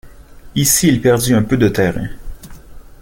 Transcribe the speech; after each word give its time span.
Ici 0.55 0.87
il 0.87 0.99
perdit 0.99 1.35
un 1.35 1.43
peu 1.43 1.57
de 1.57 1.67
terrain. 1.69 2.07